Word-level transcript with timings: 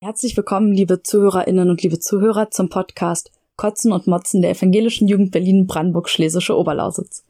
Herzlich 0.00 0.36
willkommen, 0.36 0.72
liebe 0.72 1.02
Zuhörerinnen 1.02 1.70
und 1.70 1.82
liebe 1.82 1.98
Zuhörer, 1.98 2.52
zum 2.52 2.68
Podcast 2.68 3.32
Kotzen 3.56 3.90
und 3.90 4.06
Motzen 4.06 4.42
der 4.42 4.52
Evangelischen 4.52 5.08
Jugend 5.08 5.32
Berlin 5.32 5.66
Brandenburg 5.66 6.08
Schlesische 6.08 6.56
Oberlausitz. 6.56 7.24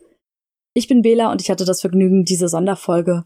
Ich 0.75 0.87
bin 0.87 1.01
Bela 1.01 1.33
und 1.33 1.41
ich 1.41 1.51
hatte 1.51 1.65
das 1.65 1.81
Vergnügen, 1.81 2.27
diese 2.27 2.47
Sonderfolge 2.47 3.25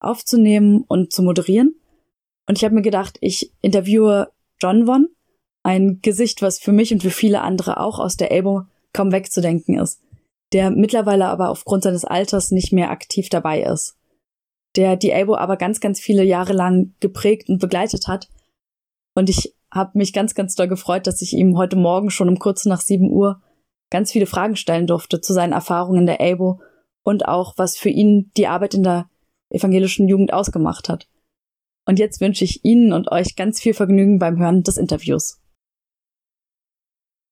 aufzunehmen 0.00 0.84
und 0.88 1.12
zu 1.12 1.22
moderieren. 1.22 1.76
Und 2.48 2.58
ich 2.58 2.64
habe 2.64 2.74
mir 2.74 2.82
gedacht, 2.82 3.16
ich 3.20 3.52
interviewe 3.60 4.32
John 4.60 4.86
Von, 4.86 5.06
ein 5.62 6.00
Gesicht, 6.02 6.42
was 6.42 6.58
für 6.58 6.72
mich 6.72 6.92
und 6.92 7.04
für 7.04 7.10
viele 7.10 7.42
andere 7.42 7.78
auch 7.78 8.00
aus 8.00 8.16
der 8.16 8.32
Elbow 8.32 8.62
kaum 8.92 9.12
wegzudenken 9.12 9.78
ist, 9.78 10.00
der 10.52 10.72
mittlerweile 10.72 11.26
aber 11.26 11.50
aufgrund 11.50 11.84
seines 11.84 12.04
Alters 12.04 12.50
nicht 12.50 12.72
mehr 12.72 12.90
aktiv 12.90 13.28
dabei 13.28 13.62
ist, 13.62 13.94
der 14.74 14.96
die 14.96 15.12
Elbow 15.12 15.36
aber 15.36 15.56
ganz, 15.56 15.78
ganz 15.78 16.00
viele 16.00 16.24
Jahre 16.24 16.54
lang 16.54 16.92
geprägt 16.98 17.48
und 17.48 17.60
begleitet 17.60 18.08
hat 18.08 18.28
und 19.20 19.28
ich 19.28 19.54
habe 19.70 19.98
mich 19.98 20.12
ganz, 20.12 20.34
ganz 20.34 20.54
doll 20.54 20.66
gefreut, 20.66 21.06
dass 21.06 21.20
ich 21.20 21.34
ihm 21.34 21.56
heute 21.58 21.76
Morgen 21.76 22.10
schon 22.10 22.28
um 22.28 22.38
kurz 22.38 22.64
nach 22.64 22.80
7 22.80 23.10
Uhr 23.10 23.42
ganz 23.90 24.10
viele 24.10 24.24
Fragen 24.24 24.56
stellen 24.56 24.86
durfte 24.86 25.20
zu 25.20 25.34
seinen 25.34 25.52
Erfahrungen 25.52 26.00
in 26.00 26.06
der 26.06 26.20
ABO 26.20 26.60
und 27.02 27.28
auch, 27.28 27.52
was 27.58 27.76
für 27.76 27.90
ihn 27.90 28.30
die 28.38 28.46
Arbeit 28.46 28.74
in 28.74 28.82
der 28.82 29.10
evangelischen 29.50 30.08
Jugend 30.08 30.32
ausgemacht 30.32 30.88
hat. 30.88 31.06
Und 31.86 31.98
jetzt 31.98 32.20
wünsche 32.22 32.44
ich 32.44 32.64
Ihnen 32.64 32.94
und 32.94 33.12
euch 33.12 33.36
ganz 33.36 33.60
viel 33.60 33.74
Vergnügen 33.74 34.18
beim 34.18 34.38
Hören 34.38 34.62
des 34.62 34.78
Interviews. 34.78 35.38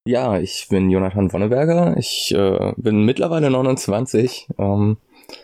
Ja, 0.06 0.38
ich 0.38 0.66
bin 0.68 0.90
Jonathan 0.90 1.32
Wonneberger. 1.32 1.96
Ich 1.96 2.34
äh, 2.34 2.72
bin 2.76 3.04
mittlerweile 3.04 3.50
29 3.50 4.48
ähm, 4.58 4.98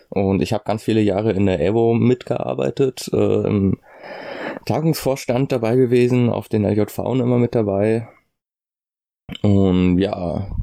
und 0.09 0.41
ich 0.43 0.53
habe 0.53 0.63
ganz 0.63 0.83
viele 0.83 1.01
Jahre 1.01 1.31
in 1.31 1.47
der 1.47 1.59
EVO 1.59 1.95
mitgearbeitet, 1.95 3.09
äh, 3.13 3.47
im 3.47 3.79
Tagungsvorstand 4.65 5.51
dabei 5.51 5.75
gewesen, 5.75 6.29
auf 6.29 6.49
den 6.49 6.65
LJV 6.65 6.97
immer 6.99 7.37
mit 7.37 7.55
dabei. 7.55 8.07
Und 9.41 9.97
ja, 9.97 10.55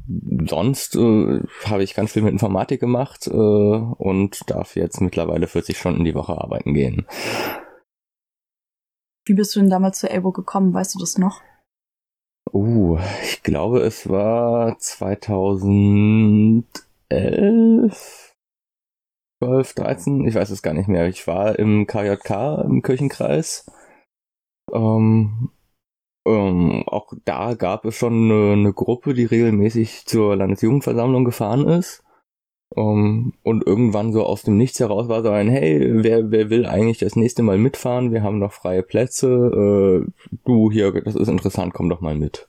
sonst 0.47 0.95
äh, 0.95 1.41
habe 1.65 1.83
ich 1.83 1.95
ganz 1.95 2.13
viel 2.13 2.21
mit 2.21 2.31
Informatik 2.31 2.79
gemacht 2.79 3.27
äh, 3.27 3.31
und 3.31 4.49
darf 4.49 4.75
jetzt 4.75 5.01
mittlerweile 5.01 5.47
40 5.47 5.77
Stunden 5.77 6.05
die 6.05 6.15
Woche 6.15 6.39
arbeiten 6.39 6.73
gehen. 6.73 7.05
Wie 9.25 9.33
bist 9.33 9.55
du 9.55 9.59
denn 9.59 9.69
damals 9.69 9.99
zur 9.99 10.11
Elbo 10.11 10.31
gekommen? 10.31 10.73
Weißt 10.73 10.95
du 10.95 10.99
das 10.99 11.17
noch? 11.17 11.41
Uh, 12.51 12.99
ich 13.23 13.41
glaube, 13.41 13.79
es 13.81 14.09
war 14.09 14.77
2011, 14.77 16.65
12, 19.41 19.73
13, 19.73 20.27
ich 20.27 20.35
weiß 20.35 20.49
es 20.51 20.61
gar 20.61 20.73
nicht 20.73 20.87
mehr. 20.87 21.07
Ich 21.07 21.25
war 21.25 21.57
im 21.57 21.87
KJK 21.87 22.63
im 22.63 22.81
Kirchenkreis 22.81 23.65
ähm, 24.73 25.49
ähm, 26.25 26.83
auch 26.87 27.13
da 27.25 27.53
gab 27.53 27.85
es 27.85 27.95
schon 27.95 28.31
eine, 28.31 28.53
eine, 28.53 28.73
Gruppe, 28.73 29.13
die 29.13 29.25
regelmäßig 29.25 30.05
zur 30.05 30.35
Landesjugendversammlung 30.35 31.25
gefahren 31.25 31.67
ist. 31.67 32.03
Ähm, 32.75 33.33
und 33.43 33.65
irgendwann 33.67 34.13
so 34.13 34.25
aus 34.25 34.43
dem 34.43 34.57
Nichts 34.57 34.79
heraus 34.79 35.09
war 35.09 35.21
so 35.21 35.29
ein, 35.29 35.49
hey, 35.49 36.03
wer, 36.03 36.31
wer 36.31 36.49
will 36.49 36.65
eigentlich 36.65 36.99
das 36.99 37.15
nächste 37.15 37.43
Mal 37.43 37.57
mitfahren? 37.57 38.11
Wir 38.11 38.23
haben 38.23 38.39
noch 38.39 38.53
freie 38.53 38.83
Plätze. 38.83 40.07
Äh, 40.07 40.37
du 40.45 40.71
hier, 40.71 40.91
das 41.03 41.15
ist 41.15 41.27
interessant, 41.27 41.73
komm 41.73 41.89
doch 41.89 42.01
mal 42.01 42.15
mit. 42.15 42.47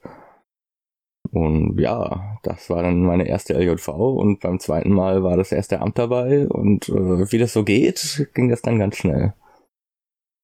Und 1.33 1.81
ja, 1.81 2.39
das 2.45 2.71
war 2.71 2.83
dann 2.83 3.03
meine 3.03 3.27
erste 3.27 3.55
LJV 3.55 3.89
und 3.89 4.41
beim 4.41 4.61
zweiten 4.61 4.93
Mal 4.93 5.25
war 5.25 5.37
das 5.37 5.53
erste 5.53 5.81
Amt 5.81 5.99
dabei 5.99 6.47
und 6.47 6.89
äh, 6.89 7.33
wie 7.33 7.39
das 7.39 7.53
so 7.53 7.65
geht, 7.65 8.29
ging 8.35 8.49
das 8.49 8.63
dann 8.63 8.79
ganz 8.79 8.97
schnell. 8.97 9.35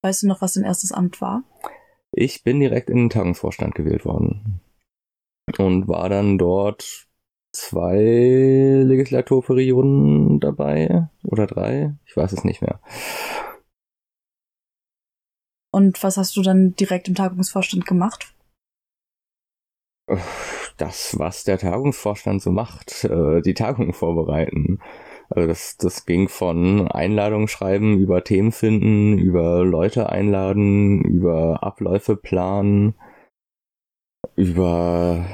Weißt 0.03 0.23
du 0.23 0.29
noch, 0.29 0.41
was 0.41 0.55
dein 0.55 0.65
erstes 0.65 0.93
Amt 0.93 1.20
war? 1.20 1.43
Ich 2.12 2.43
bin 2.43 2.61
direkt 2.61 2.89
in 2.91 2.97
den 2.97 3.11
Tagungsvorstand 3.11 3.75
gewählt 3.75 4.05
worden. 4.05 4.61
Und 5.59 5.89
war 5.89 6.09
dann 6.09 6.39
dort 6.39 7.09
zwei 7.53 7.97
Legislaturperioden 7.97 10.41
dabei. 10.41 11.08
Oder 11.24 11.47
drei. 11.47 11.95
Ich 12.07 12.17
weiß 12.17 12.33
es 12.33 12.45
nicht 12.45 12.63
mehr. 12.63 12.80
Und 15.73 16.03
was 16.03 16.17
hast 16.17 16.36
du 16.36 16.42
dann 16.42 16.74
direkt 16.74 17.07
im 17.08 17.14
Tagungsvorstand 17.14 17.86
gemacht? 17.86 18.35
Das, 20.77 21.17
was 21.19 21.45
der 21.45 21.58
Tagungsvorstand 21.58 22.42
so 22.42 22.51
macht, 22.51 23.05
äh, 23.05 23.41
die 23.42 23.55
Tagung 23.55 23.92
vorbereiten. 23.92 24.80
Also 25.30 25.46
das, 25.46 25.77
das 25.77 26.07
ging 26.07 26.29
von 26.29 26.89
Einladungen 26.89 27.46
schreiben, 27.46 27.98
über 27.98 28.24
Themen 28.24 28.51
finden, 28.51 29.17
über 29.17 29.64
Leute 29.64 30.08
einladen, 30.11 31.02
über 31.02 31.63
Abläufe 31.63 32.17
planen, 32.17 32.95
über 34.35 35.24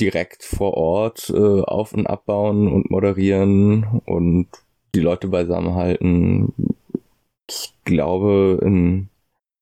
direkt 0.00 0.44
vor 0.44 0.74
Ort 0.74 1.30
äh, 1.30 1.60
auf- 1.62 1.92
und 1.92 2.06
abbauen 2.06 2.68
und 2.68 2.90
moderieren 2.90 4.00
und 4.06 4.48
die 4.94 5.00
Leute 5.00 5.28
beisammenhalten. 5.28 6.52
Ich 7.48 7.74
glaube, 7.84 8.60
in, 8.62 9.08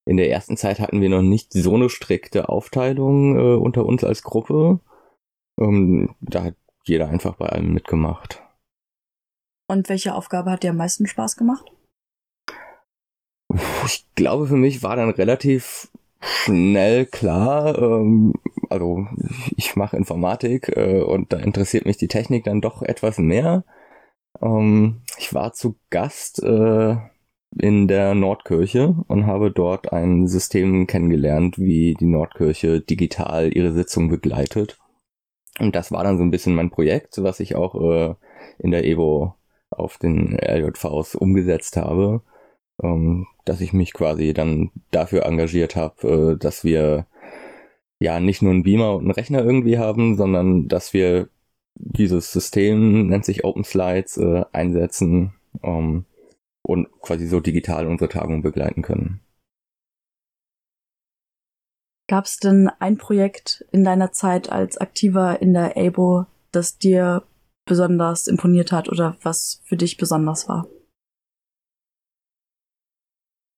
in 0.04 0.16
der 0.19 0.31
ersten 0.31 0.56
Zeit 0.56 0.78
hatten 0.78 1.00
wir 1.00 1.09
noch 1.09 1.22
nicht 1.22 1.53
so 1.53 1.75
eine 1.75 1.88
strikte 1.88 2.48
Aufteilung 2.48 3.38
äh, 3.38 3.56
unter 3.56 3.87
uns 3.87 4.04
als 4.04 4.22
Gruppe. 4.22 4.81
Ähm, 5.59 6.15
da 6.21 6.44
hat 6.44 6.54
jeder 6.84 7.09
einfach 7.09 7.37
bei 7.37 7.47
allem 7.47 7.72
mitgemacht. 7.72 8.46
Und 9.69 9.88
welche 9.88 10.15
Aufgabe 10.15 10.50
hat 10.50 10.62
dir 10.62 10.71
am 10.71 10.77
meisten 10.77 11.06
Spaß 11.06 11.37
gemacht? 11.37 11.65
Ich 13.84 14.06
glaube, 14.15 14.47
für 14.47 14.56
mich 14.56 14.82
war 14.82 14.97
dann 14.97 15.10
relativ 15.10 15.88
schnell 16.21 17.06
klar, 17.06 17.78
ähm, 17.78 18.34
also 18.71 19.06
ich 19.56 19.77
mache 19.77 19.97
Informatik 19.97 20.77
äh, 20.77 21.00
und 21.03 21.32
da 21.32 21.38
interessiert 21.38 21.87
mich 21.87 21.97
die 21.97 22.09
Technik 22.09 22.44
dann 22.44 22.60
doch 22.60 22.82
etwas 22.82 23.19
mehr. 23.19 23.65
Ähm, 24.43 25.03
ich 25.19 25.34
war 25.34 25.53
zu 25.53 25.77
Gast 25.91 26.43
äh, 26.43 26.97
in 27.59 27.88
der 27.88 28.15
Nordkirche 28.15 28.94
und 29.09 29.27
habe 29.27 29.50
dort 29.50 29.93
ein 29.93 30.27
System 30.27 30.87
kennengelernt, 30.87 31.59
wie 31.59 31.94
die 31.94 32.06
Nordkirche 32.06 32.81
digital 32.81 33.56
ihre 33.56 33.72
Sitzung 33.72 34.09
begleitet. 34.09 34.78
Und 35.59 35.75
das 35.75 35.91
war 35.91 36.04
dann 36.04 36.19
so 36.19 36.25
ein 36.25 36.31
bisschen 36.31 36.54
mein 36.54 36.71
Projekt, 36.71 37.22
was 37.22 37.41
ich 37.41 37.54
auch 37.56 37.75
äh, 37.81 38.15
in 38.59 38.72
der 38.72 38.84
Evo 38.84 39.34
auf 39.71 39.99
den 39.99 40.38
LJVs 40.38 41.15
umgesetzt 41.15 41.77
habe, 41.77 42.22
ähm, 42.82 43.27
dass 43.44 43.60
ich 43.60 43.72
mich 43.72 43.93
quasi 43.93 44.32
dann 44.34 44.71
dafür 44.91 45.25
engagiert 45.27 45.77
habe, 45.77 46.34
äh, 46.34 46.38
dass 46.38 46.65
wir 46.65 47.06
ja 47.99 48.21
nicht 48.21 48.43
nur 48.43 48.53
einen 48.53 48.62
Beamer 48.62 48.94
und 48.94 49.04
einen 49.04 49.10
Rechner 49.12 49.44
irgendwie 49.44 49.78
haben, 49.78 50.16
sondern 50.16 50.69
dass 50.69 50.93
wir 50.93 51.28
dieses 51.75 52.32
System, 52.32 53.09
nennt 53.09 53.25
sich 53.25 53.44
Open 53.44 53.65
Slides, 53.65 54.16
äh, 54.16 54.44
einsetzen 54.53 55.34
ähm, 55.62 56.04
und 56.62 56.88
quasi 57.00 57.27
so 57.27 57.41
digital 57.41 57.87
unsere 57.87 58.10
Tagung 58.10 58.43
begleiten 58.43 58.83
können. 58.83 59.21
Gab 62.09 62.25
es 62.25 62.37
denn 62.37 62.71
ein 62.78 62.98
Projekt 62.98 63.65
in 63.72 63.83
deiner 63.83 64.12
Zeit 64.12 64.50
als 64.50 64.78
Aktiver 64.78 65.43
in 65.43 65.53
der 65.54 65.77
ABO, 65.77 66.27
das 66.53 66.78
dir 66.78 67.25
besonders 67.66 68.27
imponiert 68.27 68.72
hat 68.72 68.88
oder 68.88 69.16
was 69.22 69.60
für 69.65 69.77
dich 69.77 69.97
besonders 69.97 70.49
war? 70.49 70.66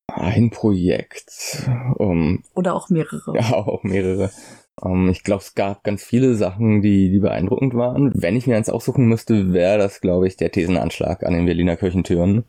Ein 0.08 0.50
Projekt. 0.50 1.68
Um, 1.96 2.42
oder 2.54 2.74
auch 2.74 2.88
mehrere. 2.88 3.34
Ja, 3.36 3.52
auch 3.54 3.84
mehrere. 3.84 4.30
Um, 4.74 5.08
ich 5.10 5.22
glaube, 5.22 5.42
es 5.42 5.54
gab 5.54 5.84
ganz 5.84 6.02
viele 6.02 6.34
Sachen, 6.34 6.82
die, 6.82 7.10
die 7.10 7.20
beeindruckend 7.20 7.74
waren. 7.74 8.12
Wenn 8.14 8.36
ich 8.36 8.46
mir 8.46 8.56
eins 8.56 8.70
aussuchen 8.70 9.06
müsste, 9.06 9.52
wäre 9.52 9.78
das, 9.78 10.00
glaube 10.00 10.26
ich, 10.26 10.36
der 10.36 10.50
Thesenanschlag 10.50 11.24
an 11.24 11.34
den 11.34 11.46
Berliner 11.46 11.76
Kirchentüren. 11.76 12.44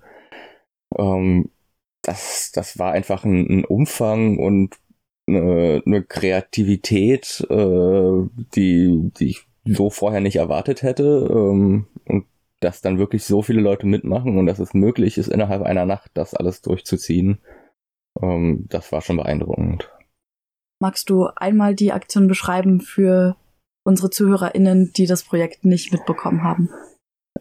Um, 0.89 1.51
das, 2.01 2.51
das 2.53 2.79
war 2.79 2.93
einfach 2.93 3.25
ein, 3.25 3.45
ein 3.47 3.65
Umfang 3.65 4.39
und 4.39 4.77
eine, 5.27 5.83
eine 5.85 6.03
Kreativität, 6.03 7.45
äh, 7.49 8.27
die, 8.55 9.11
die 9.17 9.27
ich 9.27 9.48
so 9.65 9.89
vorher 9.89 10.21
nicht 10.21 10.37
erwartet 10.37 10.83
hätte. 10.83 11.27
Ähm, 11.31 11.87
und 12.05 12.25
dass 12.59 12.81
dann 12.81 12.99
wirklich 12.99 13.23
so 13.23 13.41
viele 13.41 13.61
Leute 13.61 13.87
mitmachen 13.87 14.37
und 14.37 14.45
dass 14.45 14.59
es 14.59 14.73
möglich 14.73 15.17
ist, 15.17 15.27
innerhalb 15.27 15.61
einer 15.63 15.85
Nacht 15.85 16.11
das 16.13 16.33
alles 16.33 16.61
durchzuziehen. 16.61 17.39
Ähm, 18.21 18.65
das 18.69 18.91
war 18.91 19.01
schon 19.01 19.17
beeindruckend. 19.17 19.89
Magst 20.81 21.09
du 21.09 21.27
einmal 21.35 21.75
die 21.75 21.91
Aktion 21.91 22.27
beschreiben 22.27 22.81
für 22.81 23.35
unsere 23.85 24.09
ZuhörerInnen, 24.09 24.91
die 24.95 25.07
das 25.07 25.23
Projekt 25.23 25.65
nicht 25.65 25.91
mitbekommen 25.91 26.43
haben? 26.43 26.69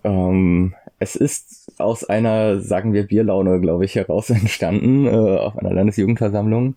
Ähm, 0.04 0.74
es 0.98 1.16
ist 1.16 1.72
aus 1.78 2.04
einer, 2.04 2.60
sagen 2.60 2.92
wir, 2.92 3.06
Bierlaune, 3.06 3.60
glaube 3.60 3.84
ich, 3.84 3.94
heraus 3.94 4.30
entstanden, 4.30 5.06
äh, 5.06 5.38
auf 5.38 5.56
einer 5.56 5.72
Landesjugendversammlung. 5.72 6.76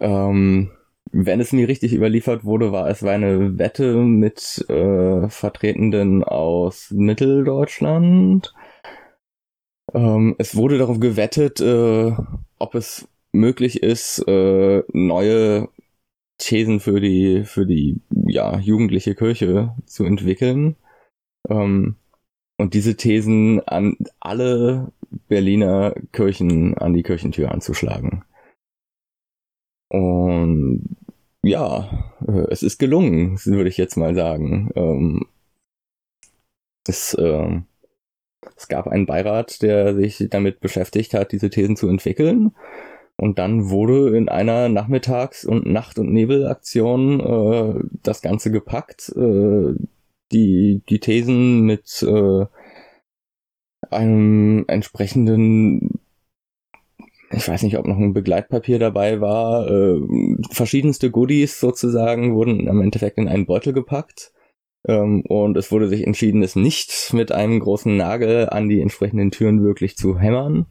Ähm, 0.00 0.70
wenn 1.12 1.40
es 1.40 1.52
mir 1.52 1.68
richtig 1.68 1.94
überliefert 1.94 2.44
wurde, 2.44 2.72
war 2.72 2.88
es 2.88 3.02
war 3.02 3.12
eine 3.12 3.58
Wette 3.58 3.94
mit 3.96 4.64
äh, 4.68 5.28
Vertretenden 5.28 6.24
aus 6.24 6.90
Mitteldeutschland. 6.90 8.54
Ähm, 9.94 10.34
es 10.38 10.56
wurde 10.56 10.78
darauf 10.78 11.00
gewettet, 11.00 11.60
äh, 11.60 12.12
ob 12.58 12.74
es 12.74 13.08
möglich 13.32 13.82
ist, 13.82 14.18
äh, 14.28 14.82
neue 14.92 15.68
Thesen 16.38 16.80
für 16.80 17.00
die, 17.00 17.44
für 17.44 17.66
die 17.66 18.00
ja, 18.10 18.58
jugendliche 18.58 19.14
Kirche 19.14 19.74
zu 19.86 20.04
entwickeln. 20.04 20.76
Ähm, 21.48 21.96
und 22.58 22.74
diese 22.74 22.96
Thesen 22.96 23.60
an 23.66 23.96
alle 24.20 24.92
Berliner 25.28 25.94
Kirchen 26.12 26.76
an 26.76 26.92
die 26.94 27.02
Kirchentür 27.02 27.52
anzuschlagen. 27.52 28.24
Und 29.88 30.97
ja, 31.44 32.12
äh, 32.26 32.46
es 32.50 32.62
ist 32.62 32.78
gelungen, 32.78 33.38
würde 33.44 33.68
ich 33.68 33.76
jetzt 33.76 33.96
mal 33.96 34.14
sagen. 34.14 34.70
Ähm, 34.74 35.26
es, 36.86 37.14
äh, 37.14 37.60
es 38.56 38.68
gab 38.68 38.88
einen 38.88 39.06
Beirat, 39.06 39.62
der 39.62 39.94
sich 39.94 40.26
damit 40.30 40.60
beschäftigt 40.60 41.14
hat, 41.14 41.32
diese 41.32 41.50
Thesen 41.50 41.76
zu 41.76 41.88
entwickeln. 41.88 42.52
Und 43.16 43.38
dann 43.38 43.70
wurde 43.70 44.16
in 44.16 44.28
einer 44.28 44.68
Nachmittags- 44.68 45.44
und 45.44 45.66
Nacht- 45.66 45.98
und 45.98 46.12
Nebelaktion 46.12 47.20
äh, 47.20 47.84
das 48.02 48.22
Ganze 48.22 48.52
gepackt. 48.52 49.12
Äh, 49.16 49.74
die, 50.30 50.82
die 50.88 51.00
Thesen 51.00 51.62
mit 51.62 52.02
äh, 52.02 52.46
einem 53.90 54.64
entsprechenden 54.68 56.00
ich 57.30 57.48
weiß 57.48 57.62
nicht, 57.62 57.76
ob 57.76 57.86
noch 57.86 57.96
ein 57.96 58.14
Begleitpapier 58.14 58.78
dabei 58.78 59.20
war. 59.20 59.68
Äh, 59.68 60.00
verschiedenste 60.50 61.10
Goodies 61.10 61.60
sozusagen 61.60 62.34
wurden 62.34 62.66
im 62.66 62.80
Endeffekt 62.80 63.18
in 63.18 63.28
einen 63.28 63.46
Beutel 63.46 63.72
gepackt. 63.72 64.32
Ähm, 64.86 65.22
und 65.28 65.56
es 65.56 65.70
wurde 65.70 65.88
sich 65.88 66.06
entschieden, 66.06 66.42
es 66.42 66.56
nicht 66.56 67.12
mit 67.12 67.32
einem 67.32 67.60
großen 67.60 67.96
Nagel 67.96 68.48
an 68.48 68.68
die 68.68 68.80
entsprechenden 68.80 69.30
Türen 69.30 69.62
wirklich 69.62 69.96
zu 69.96 70.18
hämmern, 70.18 70.66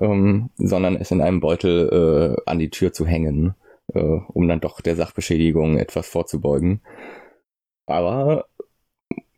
ähm, 0.00 0.50
sondern 0.56 0.96
es 0.96 1.10
in 1.10 1.20
einem 1.20 1.40
Beutel 1.40 2.36
äh, 2.36 2.50
an 2.50 2.58
die 2.58 2.70
Tür 2.70 2.92
zu 2.92 3.06
hängen, 3.06 3.54
äh, 3.92 4.00
um 4.00 4.48
dann 4.48 4.60
doch 4.60 4.80
der 4.80 4.96
Sachbeschädigung 4.96 5.78
etwas 5.78 6.08
vorzubeugen. 6.08 6.80
Aber 7.86 8.46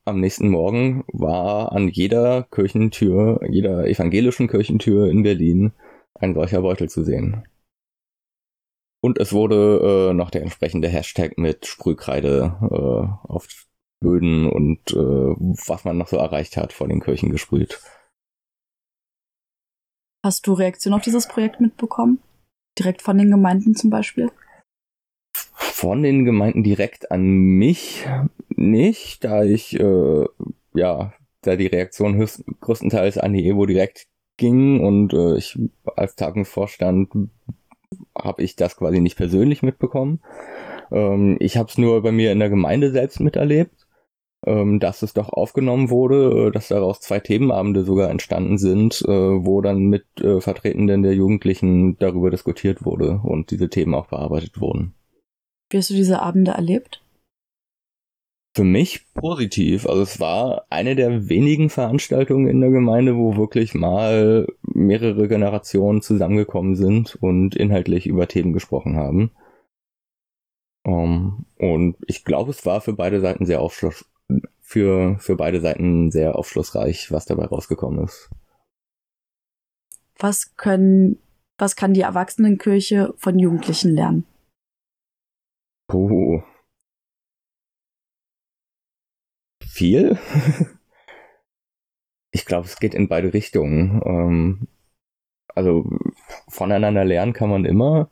am 0.06 0.20
nächsten 0.20 0.48
Morgen 0.48 1.04
war 1.08 1.72
an 1.72 1.88
jeder 1.88 2.46
Kirchentür, 2.50 3.40
jeder 3.50 3.86
evangelischen 3.88 4.48
Kirchentür 4.48 5.10
in 5.10 5.24
Berlin 5.24 5.72
ein 6.20 6.34
solcher 6.34 6.62
Beutel 6.62 6.88
zu 6.88 7.04
sehen. 7.04 7.46
Und 9.02 9.18
es 9.18 9.32
wurde 9.32 10.10
äh, 10.10 10.14
noch 10.14 10.30
der 10.30 10.42
entsprechende 10.42 10.88
Hashtag 10.88 11.38
mit 11.38 11.66
Sprühkreide 11.66 12.56
äh, 12.60 13.30
auf 13.30 13.46
Böden 14.00 14.50
und 14.50 14.90
äh, 14.90 14.96
was 14.96 15.84
man 15.84 15.98
noch 15.98 16.08
so 16.08 16.16
erreicht 16.16 16.56
hat 16.56 16.72
vor 16.72 16.88
den 16.88 17.00
Kirchen 17.00 17.30
gesprüht. 17.30 17.80
Hast 20.24 20.46
du 20.46 20.54
Reaktion 20.54 20.92
auf 20.92 21.02
dieses 21.02 21.28
Projekt 21.28 21.60
mitbekommen? 21.60 22.20
Direkt 22.78 23.00
von 23.00 23.16
den 23.16 23.30
Gemeinden 23.30 23.74
zum 23.74 23.90
Beispiel? 23.90 24.30
Von 25.34 26.02
den 26.02 26.24
Gemeinden 26.24 26.62
direkt 26.62 27.10
an 27.10 27.22
mich 27.22 28.06
nicht, 28.48 29.22
da 29.24 29.44
ich 29.44 29.78
äh, 29.78 30.26
ja, 30.74 31.14
da 31.42 31.56
die 31.56 31.66
Reaktion 31.66 32.18
größtenteils 32.60 33.18
an 33.18 33.32
die 33.32 33.48
Evo 33.48 33.66
direkt 33.66 34.08
ging 34.36 34.80
und 34.80 35.12
äh, 35.12 35.36
ich 35.36 35.58
als 35.96 36.16
Tagungsvorstand 36.16 37.10
habe 38.16 38.42
ich 38.42 38.56
das 38.56 38.76
quasi 38.76 39.00
nicht 39.00 39.16
persönlich 39.16 39.62
mitbekommen. 39.62 40.20
Ähm, 40.90 41.36
ich 41.40 41.56
habe 41.56 41.68
es 41.68 41.78
nur 41.78 42.02
bei 42.02 42.12
mir 42.12 42.32
in 42.32 42.38
der 42.38 42.50
Gemeinde 42.50 42.90
selbst 42.90 43.20
miterlebt, 43.20 43.86
ähm, 44.44 44.80
dass 44.80 45.02
es 45.02 45.12
doch 45.14 45.28
aufgenommen 45.28 45.90
wurde, 45.90 46.48
äh, 46.48 46.50
dass 46.50 46.68
daraus 46.68 47.00
zwei 47.00 47.20
Themenabende 47.20 47.84
sogar 47.84 48.10
entstanden 48.10 48.58
sind, 48.58 49.02
äh, 49.02 49.10
wo 49.10 49.60
dann 49.60 49.86
mit 49.86 50.04
äh, 50.20 50.40
Vertretenden 50.40 51.02
der 51.02 51.14
Jugendlichen 51.14 51.98
darüber 51.98 52.30
diskutiert 52.30 52.84
wurde 52.84 53.20
und 53.22 53.50
diese 53.50 53.68
Themen 53.68 53.94
auch 53.94 54.06
bearbeitet 54.06 54.60
wurden. 54.60 54.94
Wie 55.70 55.78
hast 55.78 55.90
du 55.90 55.94
diese 55.94 56.22
Abende 56.22 56.52
erlebt? 56.52 57.02
Für 58.56 58.64
mich 58.64 59.12
positiv. 59.12 59.86
Also 59.86 60.00
es 60.00 60.18
war 60.18 60.64
eine 60.70 60.96
der 60.96 61.28
wenigen 61.28 61.68
Veranstaltungen 61.68 62.48
in 62.48 62.62
der 62.62 62.70
Gemeinde, 62.70 63.14
wo 63.14 63.36
wirklich 63.36 63.74
mal 63.74 64.46
mehrere 64.62 65.28
Generationen 65.28 66.00
zusammengekommen 66.00 66.74
sind 66.74 67.16
und 67.16 67.54
inhaltlich 67.54 68.06
über 68.06 68.28
Themen 68.28 68.54
gesprochen 68.54 68.96
haben. 68.96 69.30
Um, 70.84 71.44
ähm, 71.58 71.68
und 71.70 71.96
ich 72.06 72.24
glaube, 72.24 72.50
es 72.50 72.64
war 72.64 72.80
für 72.80 72.94
beide 72.94 73.20
Seiten 73.20 73.44
sehr 73.44 73.60
aufschluss 73.60 74.06
für, 74.62 75.18
für 75.18 75.36
beide 75.36 75.60
Seiten 75.60 76.10
sehr 76.10 76.34
aufschlussreich, 76.34 77.12
was 77.12 77.26
dabei 77.26 77.44
rausgekommen 77.44 78.04
ist. 78.04 78.30
Was 80.18 80.56
können, 80.56 81.18
was 81.58 81.76
kann 81.76 81.92
die 81.92 82.00
Erwachsenenkirche 82.00 83.12
von 83.18 83.38
Jugendlichen 83.38 83.90
lernen? 83.90 84.24
Oh, 85.92 86.40
viel. 89.76 90.18
ich 92.30 92.46
glaube, 92.46 92.66
es 92.66 92.78
geht 92.78 92.94
in 92.94 93.08
beide 93.08 93.32
Richtungen. 93.32 94.00
Ähm, 94.04 94.68
also 95.54 95.88
voneinander 96.48 97.04
lernen 97.04 97.32
kann 97.32 97.50
man 97.50 97.64
immer. 97.64 98.10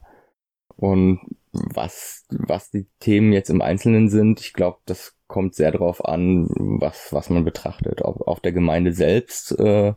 Und 0.77 1.21
was, 1.53 2.27
was 2.31 2.71
die 2.71 2.87
Themen 3.01 3.33
jetzt 3.33 3.51
im 3.51 3.63
Einzelnen 3.63 4.09
sind, 4.09 4.41
ich 4.41 4.53
glaube, 4.53 4.79
das 4.87 5.17
kommt 5.27 5.55
sehr 5.55 5.73
darauf 5.73 6.05
an, 6.05 6.49
was, 6.51 7.13
was 7.13 7.31
man 7.31 7.45
betrachtet. 7.45 8.03
Ob 8.03 8.27
auf 8.27 8.41
der 8.41 8.53
Gemeinde 8.53 8.93
selbst 8.93 9.59
äh, 9.59 9.95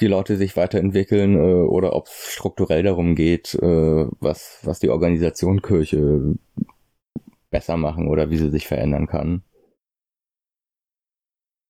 die 0.00 0.06
Leute 0.06 0.36
sich 0.36 0.56
weiterentwickeln 0.56 1.36
äh, 1.36 1.64
oder 1.64 1.94
ob 1.94 2.06
es 2.06 2.32
strukturell 2.32 2.82
darum 2.82 3.14
geht, 3.16 3.54
äh, 3.54 4.06
was, 4.20 4.60
was 4.62 4.80
die 4.80 4.90
Organisation 4.90 5.62
Kirche 5.62 6.36
besser 7.50 7.76
machen 7.76 8.08
oder 8.08 8.30
wie 8.30 8.36
sie 8.36 8.50
sich 8.50 8.66
verändern 8.66 9.06
kann 9.06 9.42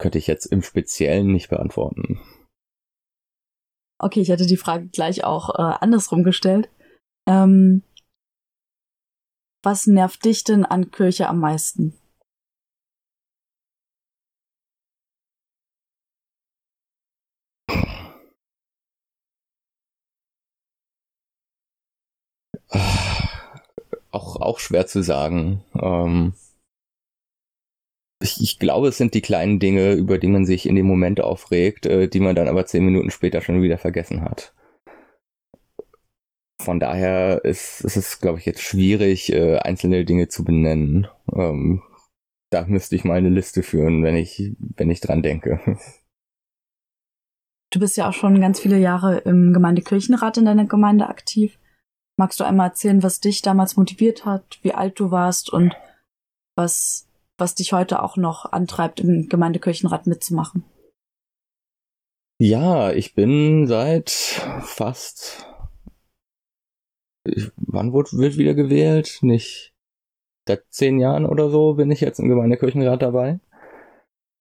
könnte 0.04 0.18
ich 0.18 0.26
jetzt 0.26 0.44
im 0.44 0.60
Speziellen 0.62 1.32
nicht 1.32 1.48
beantworten. 1.48 2.20
Okay, 3.98 4.20
ich 4.20 4.28
hätte 4.28 4.44
die 4.44 4.58
Frage 4.58 4.88
gleich 4.88 5.24
auch 5.24 5.48
äh, 5.54 5.78
andersrum 5.80 6.24
gestellt. 6.24 6.68
Ähm, 7.26 7.82
was 9.62 9.86
nervt 9.86 10.22
dich 10.26 10.44
denn 10.44 10.66
an 10.66 10.90
Kirche 10.90 11.26
am 11.26 11.40
meisten? 11.40 11.98
Auch, 24.10 24.36
auch 24.36 24.58
schwer 24.58 24.86
zu 24.86 25.02
sagen. 25.02 25.64
Ähm, 25.80 26.34
ich, 28.22 28.40
ich 28.40 28.58
glaube, 28.58 28.88
es 28.88 28.98
sind 28.98 29.14
die 29.14 29.20
kleinen 29.20 29.58
Dinge, 29.58 29.92
über 29.92 30.18
die 30.18 30.28
man 30.28 30.46
sich 30.46 30.66
in 30.66 30.76
dem 30.76 30.86
Moment 30.86 31.20
aufregt, 31.20 31.86
äh, 31.86 32.08
die 32.08 32.20
man 32.20 32.34
dann 32.34 32.48
aber 32.48 32.66
zehn 32.66 32.84
Minuten 32.84 33.10
später 33.10 33.40
schon 33.40 33.62
wieder 33.62 33.78
vergessen 33.78 34.22
hat. 34.22 34.54
Von 36.60 36.80
daher 36.80 37.44
ist, 37.44 37.82
ist 37.82 37.96
es, 37.96 38.20
glaube 38.20 38.38
ich, 38.38 38.46
jetzt 38.46 38.62
schwierig, 38.62 39.32
äh, 39.32 39.58
einzelne 39.58 40.04
Dinge 40.04 40.28
zu 40.28 40.44
benennen. 40.44 41.06
Ähm, 41.34 41.82
da 42.50 42.64
müsste 42.66 42.96
ich 42.96 43.04
mal 43.04 43.18
eine 43.18 43.28
Liste 43.28 43.62
führen, 43.62 44.02
wenn 44.02 44.16
ich, 44.16 44.54
wenn 44.58 44.90
ich 44.90 45.00
dran 45.00 45.22
denke. 45.22 45.60
Du 47.70 47.80
bist 47.80 47.96
ja 47.96 48.08
auch 48.08 48.12
schon 48.12 48.40
ganz 48.40 48.60
viele 48.60 48.78
Jahre 48.78 49.18
im 49.18 49.52
Gemeindekirchenrat 49.52 50.36
in 50.36 50.44
deiner 50.44 50.64
Gemeinde 50.64 51.08
aktiv. 51.08 51.58
Magst 52.16 52.38
du 52.38 52.44
einmal 52.44 52.68
erzählen, 52.68 53.02
was 53.02 53.18
dich 53.18 53.42
damals 53.42 53.76
motiviert 53.76 54.24
hat, 54.24 54.60
wie 54.62 54.72
alt 54.72 55.00
du 55.00 55.10
warst 55.10 55.52
und 55.52 55.74
was 56.56 57.08
was 57.38 57.54
dich 57.54 57.72
heute 57.72 58.02
auch 58.02 58.16
noch 58.16 58.52
antreibt, 58.52 59.00
im 59.00 59.28
Gemeindekirchenrat 59.28 60.06
mitzumachen? 60.06 60.64
Ja, 62.38 62.92
ich 62.92 63.14
bin 63.14 63.66
seit 63.66 64.10
fast. 64.10 65.46
Ich, 67.24 67.50
wann 67.56 67.92
wurde, 67.92 68.10
wird 68.12 68.36
wieder 68.36 68.54
gewählt? 68.54 69.18
Nicht 69.22 69.72
seit 70.46 70.64
zehn 70.70 70.98
Jahren 70.98 71.26
oder 71.26 71.48
so 71.48 71.74
bin 71.74 71.90
ich 71.90 72.00
jetzt 72.00 72.18
im 72.18 72.28
Gemeindekirchenrat 72.28 73.02
dabei. 73.02 73.40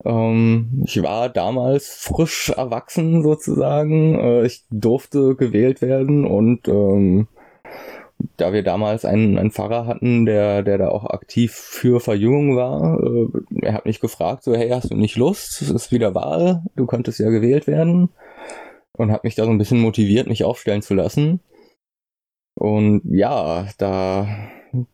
Ähm, 0.03 0.83
ich 0.85 1.01
war 1.01 1.29
damals 1.29 1.87
frisch 1.87 2.49
erwachsen 2.49 3.23
sozusagen. 3.23 4.19
Äh, 4.19 4.45
ich 4.45 4.65
durfte 4.69 5.35
gewählt 5.35 5.81
werden 5.81 6.25
und 6.25 6.67
ähm, 6.67 7.27
da 8.37 8.53
wir 8.53 8.63
damals 8.63 9.05
einen, 9.05 9.37
einen 9.37 9.51
Pfarrer 9.51 9.85
hatten, 9.85 10.25
der, 10.25 10.63
der 10.63 10.77
da 10.77 10.89
auch 10.89 11.05
aktiv 11.05 11.53
für 11.53 11.99
Verjüngung 11.99 12.55
war, 12.55 12.99
äh, 13.01 13.27
er 13.61 13.73
hat 13.73 13.85
mich 13.85 13.99
gefragt, 13.99 14.43
so, 14.43 14.55
hey, 14.55 14.69
hast 14.69 14.91
du 14.91 14.95
nicht 14.95 15.15
Lust? 15.15 15.61
Es 15.61 15.69
ist 15.69 15.91
wieder 15.91 16.15
Wahl, 16.15 16.63
du 16.75 16.85
könntest 16.85 17.19
ja 17.19 17.29
gewählt 17.29 17.67
werden. 17.67 18.09
Und 18.95 19.11
hat 19.11 19.23
mich 19.23 19.35
da 19.35 19.45
so 19.45 19.49
ein 19.49 19.57
bisschen 19.57 19.79
motiviert, 19.79 20.27
mich 20.27 20.43
aufstellen 20.43 20.83
zu 20.83 20.93
lassen. 20.93 21.39
Und 22.55 23.01
ja, 23.05 23.67
da, 23.79 24.27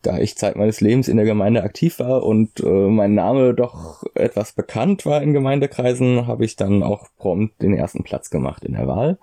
da 0.02 0.18
ich 0.20 0.38
Zeit 0.38 0.56
meines 0.56 0.80
Lebens 0.80 1.10
in 1.10 1.18
der 1.18 1.26
Gemeinde 1.26 1.64
aktiv 1.64 2.00
war 2.00 2.24
und 2.24 2.62
äh, 2.62 2.88
mein 2.88 3.14
Name 3.14 3.54
doch 3.54 4.04
etwas 4.16 4.54
bekannt 4.54 5.06
war 5.06 5.22
in 5.22 5.34
Gemeindekreisen, 5.34 6.28
habe 6.28 6.46
ich 6.46 6.56
dann 6.56 6.84
auch 6.84 7.08
prompt 7.18 7.62
den 7.62 7.74
ersten 7.74 8.04
Platz 8.04 8.30
gemacht 8.30 8.64
in 8.64 8.74
der 8.74 8.88
Wahl. 8.88 9.18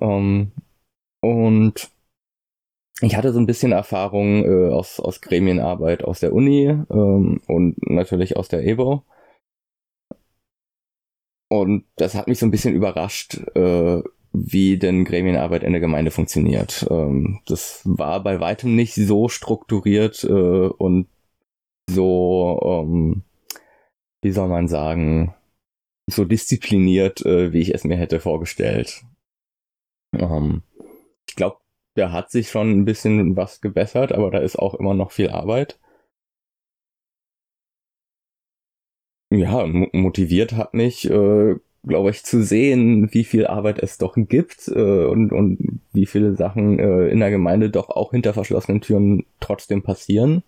Ähm, 0.00 0.52
Und 1.20 1.90
ich 3.00 3.16
hatte 3.16 3.32
so 3.32 3.38
ein 3.38 3.46
bisschen 3.46 3.72
Erfahrung 3.72 4.44
äh, 4.44 4.72
aus, 4.72 4.98
aus 4.98 5.20
Gremienarbeit 5.20 6.04
aus 6.04 6.20
der 6.20 6.32
Uni 6.32 6.66
ähm, 6.66 7.40
und 7.46 7.76
natürlich 7.88 8.36
aus 8.36 8.48
der 8.48 8.64
EBO. 8.64 9.04
Und 11.50 11.86
das 11.96 12.14
hat 12.14 12.28
mich 12.28 12.38
so 12.38 12.46
ein 12.46 12.50
bisschen 12.50 12.74
überrascht, 12.74 13.38
äh, 13.54 14.02
wie 14.32 14.78
denn 14.78 15.04
Gremienarbeit 15.04 15.62
in 15.62 15.72
der 15.72 15.80
Gemeinde 15.80 16.10
funktioniert. 16.10 16.86
Ähm, 16.90 17.40
das 17.46 17.82
war 17.84 18.22
bei 18.22 18.40
weitem 18.40 18.76
nicht 18.76 18.94
so 18.94 19.28
strukturiert 19.28 20.24
äh, 20.24 20.28
und 20.68 21.08
so, 21.88 22.60
ähm, 22.62 23.22
wie 24.22 24.32
soll 24.32 24.48
man 24.48 24.68
sagen, 24.68 25.34
so 26.10 26.24
diszipliniert, 26.24 27.24
äh, 27.24 27.52
wie 27.52 27.60
ich 27.60 27.74
es 27.74 27.84
mir 27.84 27.96
hätte 27.96 28.20
vorgestellt. 28.20 29.04
Ähm, 30.12 30.62
ich 31.28 31.36
glaube, 31.36 31.58
da 31.94 32.12
hat 32.12 32.30
sich 32.30 32.50
schon 32.50 32.70
ein 32.70 32.84
bisschen 32.84 33.36
was 33.36 33.60
gebessert, 33.60 34.12
aber 34.12 34.30
da 34.30 34.38
ist 34.38 34.58
auch 34.58 34.74
immer 34.74 34.94
noch 34.94 35.12
viel 35.12 35.30
Arbeit. 35.30 35.78
Ja, 39.30 39.66
motiviert 39.66 40.52
hat 40.52 40.72
mich, 40.72 41.08
äh, 41.10 41.56
glaube 41.86 42.10
ich, 42.10 42.24
zu 42.24 42.42
sehen, 42.42 43.12
wie 43.12 43.24
viel 43.24 43.46
Arbeit 43.46 43.78
es 43.78 43.98
doch 43.98 44.14
gibt 44.16 44.68
äh, 44.68 45.04
und, 45.04 45.32
und 45.32 45.80
wie 45.92 46.06
viele 46.06 46.34
Sachen 46.34 46.78
äh, 46.78 47.08
in 47.08 47.20
der 47.20 47.30
Gemeinde 47.30 47.68
doch 47.70 47.90
auch 47.90 48.12
hinter 48.12 48.32
verschlossenen 48.32 48.80
Türen 48.80 49.26
trotzdem 49.40 49.82
passieren, 49.82 50.44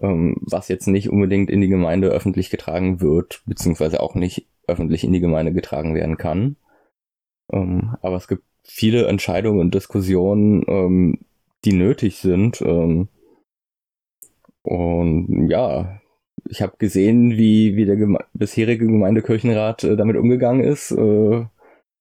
ähm, 0.00 0.36
was 0.40 0.68
jetzt 0.68 0.88
nicht 0.88 1.08
unbedingt 1.08 1.50
in 1.50 1.60
die 1.60 1.68
Gemeinde 1.68 2.08
öffentlich 2.08 2.50
getragen 2.50 3.00
wird, 3.00 3.42
beziehungsweise 3.46 4.00
auch 4.00 4.16
nicht 4.16 4.48
öffentlich 4.66 5.04
in 5.04 5.12
die 5.12 5.20
Gemeinde 5.20 5.52
getragen 5.52 5.94
werden 5.94 6.16
kann. 6.16 6.56
Ähm, 7.52 7.96
aber 8.02 8.16
es 8.16 8.28
gibt 8.28 8.44
viele 8.64 9.06
Entscheidungen 9.06 9.60
und 9.60 9.74
Diskussionen, 9.74 10.64
ähm, 10.66 11.18
die 11.64 11.72
nötig 11.72 12.18
sind. 12.18 12.60
Ähm, 12.62 13.08
und 14.62 15.50
ja, 15.50 16.00
ich 16.48 16.62
habe 16.62 16.76
gesehen, 16.78 17.32
wie, 17.32 17.76
wie 17.76 17.84
der 17.84 17.96
Geme 17.96 18.18
bisherige 18.32 18.86
Gemeindekirchenrat 18.86 19.84
äh, 19.84 19.96
damit 19.96 20.16
umgegangen 20.16 20.64
ist. 20.64 20.90
Äh, 20.90 21.46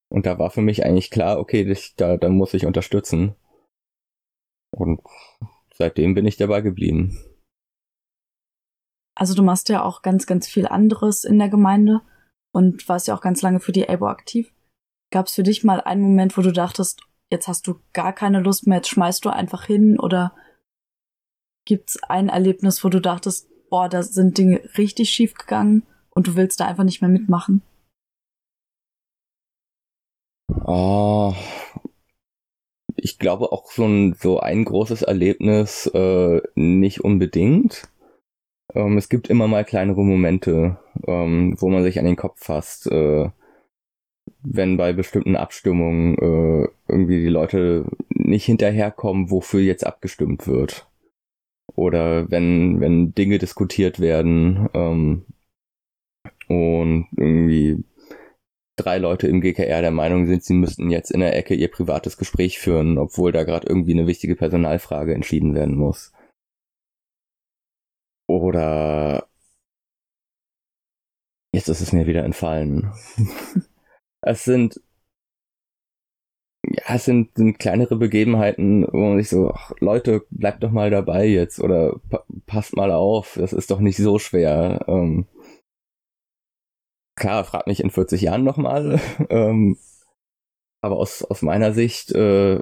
und 0.10 0.26
da 0.26 0.38
war 0.38 0.52
für 0.52 0.62
mich 0.62 0.86
eigentlich 0.86 1.10
klar, 1.10 1.40
okay, 1.40 1.66
das, 1.66 1.96
da, 1.96 2.18
da 2.18 2.30
muss 2.30 2.54
ich 2.54 2.66
unterstützen. 2.66 3.36
Und 4.72 5.02
seitdem 5.74 6.14
bin 6.14 6.26
ich 6.26 6.38
dabei 6.38 6.62
geblieben. 6.62 7.18
Also 9.16 9.36
du 9.36 9.44
machst 9.44 9.70
ja 9.70 9.84
auch 9.84 10.02
ganz, 10.02 10.26
ganz 10.26 10.48
viel 10.48 10.68
anderes 10.68 11.24
in 11.24 11.38
der 11.40 11.50
Gemeinde 11.50 12.02
und 12.52 12.88
warst 12.90 13.08
ja 13.08 13.16
auch 13.16 13.22
ganz 13.22 13.42
lange 13.42 13.60
für 13.60 13.72
die 13.72 13.88
ABO 13.88 14.08
aktiv. 14.08 14.53
Gab 15.14 15.28
es 15.28 15.36
für 15.36 15.44
dich 15.44 15.64
mal 15.64 15.80
einen 15.80 16.02
Moment, 16.02 16.40
wo 16.40 16.42
du 16.42 16.52
dachtest, 16.52 17.04
jetzt 17.30 17.48
hast 17.48 17.68
du 17.68 17.76
gar 17.94 18.14
keine 18.14 18.40
Lust 18.40 18.66
mehr, 18.66 18.78
jetzt 18.78 18.90
schmeißt 18.90 19.24
du 19.24 19.30
einfach 19.30 19.66
hin? 19.66 20.00
Oder 20.00 20.34
gibt 21.66 21.92
es 21.92 22.02
ein 22.02 22.30
Erlebnis, 22.30 22.84
wo 22.84 22.90
du 22.90 23.00
dachtest, 23.00 23.48
boah, 23.70 23.90
da 23.90 24.02
sind 24.02 24.40
Dinge 24.40 24.68
richtig 24.76 25.12
schief 25.12 25.36
gegangen 25.36 25.86
und 26.10 26.26
du 26.26 26.36
willst 26.36 26.60
da 26.60 26.66
einfach 26.66 26.84
nicht 26.84 27.02
mehr 27.02 27.12
mitmachen? 27.12 27.62
Oh, 30.66 31.36
ich 32.96 33.20
glaube 33.20 33.52
auch 33.52 33.70
so 33.70 33.86
ein, 33.86 34.16
so 34.16 34.40
ein 34.40 34.66
großes 34.66 35.04
Erlebnis 35.04 35.86
äh, 35.94 36.42
nicht 36.56 37.02
unbedingt. 37.02 37.88
Ähm, 38.74 38.98
es 38.98 39.10
gibt 39.10 39.30
immer 39.30 39.48
mal 39.48 39.64
kleinere 39.64 40.04
Momente, 40.04 40.80
ähm, 41.06 41.56
wo 41.60 41.70
man 41.70 41.84
sich 41.84 42.00
an 42.00 42.06
den 42.06 42.16
Kopf 42.16 42.40
fasst. 42.40 42.88
Äh, 42.88 43.30
wenn 44.44 44.78
bei 44.78 44.94
bestimmten 44.94 45.36
Abstimmungen 45.36 46.18
äh, 46.18 46.68
irgendwie 46.88 47.22
die 47.22 47.30
Leute 47.30 47.86
nicht 48.10 48.46
hinterherkommen, 48.46 49.32
wofür 49.32 49.62
jetzt 49.62 49.86
abgestimmt 49.86 50.48
wird. 50.48 50.88
Oder 51.76 52.30
wenn, 52.30 52.80
wenn 52.82 53.14
Dinge 53.14 53.40
diskutiert 53.40 54.00
werden 54.00 54.70
ähm, 54.74 55.26
und 56.48 57.08
irgendwie 57.16 57.84
drei 58.76 58.98
Leute 58.98 59.28
im 59.28 59.42
GKR 59.42 59.82
der 59.82 59.92
Meinung 59.92 60.26
sind, 60.28 60.44
sie 60.44 60.54
müssten 60.54 60.90
jetzt 60.90 61.12
in 61.12 61.22
der 61.22 61.36
Ecke 61.36 61.56
ihr 61.56 61.72
privates 61.72 62.18
Gespräch 62.18 62.60
führen, 62.60 62.98
obwohl 62.98 63.32
da 63.32 63.44
gerade 63.44 63.68
irgendwie 63.68 63.94
eine 63.94 64.08
wichtige 64.08 64.36
Personalfrage 64.36 65.14
entschieden 65.14 65.56
werden 65.56 65.76
muss. 65.76 66.12
Oder 68.28 69.28
jetzt 71.54 71.70
ist 71.70 71.82
es 71.82 71.94
mir 71.94 72.08
wieder 72.08 72.24
entfallen. 72.24 72.92
Es 74.24 74.44
sind 74.44 74.80
ja, 76.66 76.96
es 76.96 77.06
sind, 77.06 77.36
sind 77.38 77.60
kleinere 77.60 77.96
Begebenheiten, 77.98 78.86
wo 78.92 78.98
man 79.10 79.18
sich 79.20 79.30
so, 79.30 79.52
ach, 79.52 79.72
Leute, 79.80 80.26
bleibt 80.30 80.64
doch 80.64 80.72
mal 80.72 80.90
dabei 80.90 81.26
jetzt 81.28 81.60
oder 81.60 82.00
pa 82.10 82.24
passt 82.46 82.76
mal 82.76 82.92
auf, 82.92 83.36
das 83.40 83.54
ist 83.54 83.72
doch 83.72 83.80
nicht 83.80 83.98
so 83.98 84.20
schwer. 84.20 84.86
Ähm, 84.88 85.26
klar, 87.16 87.44
frag 87.44 87.68
mich 87.68 87.80
in 87.80 87.90
40 87.92 88.22
Jahren 88.22 88.44
nochmal, 88.44 89.00
ähm, 89.30 89.78
aber 90.82 90.98
aus, 90.98 91.24
aus 91.24 91.42
meiner 91.42 91.74
Sicht, 91.74 92.12
äh, 92.12 92.62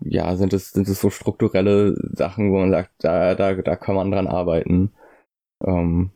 ja, 0.00 0.36
sind 0.36 0.52
es, 0.52 0.70
sind 0.70 0.88
es 0.88 1.00
so 1.00 1.10
strukturelle 1.10 1.94
Sachen, 2.14 2.50
wo 2.52 2.58
man 2.58 2.70
sagt, 2.70 2.92
da, 2.98 3.34
da, 3.34 3.54
da 3.54 3.76
kann 3.76 3.94
man 3.94 4.10
dran 4.10 4.26
arbeiten. 4.26 4.92
Ähm, 5.64 6.12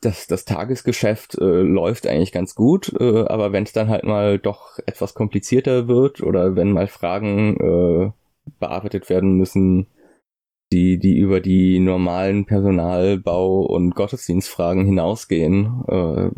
das, 0.00 0.26
das 0.26 0.44
Tagesgeschäft 0.44 1.36
äh, 1.38 1.44
läuft 1.62 2.06
eigentlich 2.06 2.32
ganz 2.32 2.54
gut, 2.54 2.92
äh, 3.00 3.24
aber 3.26 3.52
wenn 3.52 3.64
es 3.64 3.72
dann 3.72 3.88
halt 3.88 4.04
mal 4.04 4.38
doch 4.38 4.78
etwas 4.86 5.14
komplizierter 5.14 5.88
wird 5.88 6.22
oder 6.22 6.56
wenn 6.56 6.72
mal 6.72 6.86
Fragen 6.86 7.56
äh, 7.56 8.12
bearbeitet 8.58 9.10
werden 9.10 9.36
müssen, 9.36 9.88
die, 10.72 10.98
die 10.98 11.16
über 11.16 11.40
die 11.40 11.80
normalen 11.80 12.46
Personalbau- 12.46 13.66
und 13.66 13.94
Gottesdienstfragen 13.94 14.84
hinausgehen, 14.84 15.84
äh, 15.88 16.30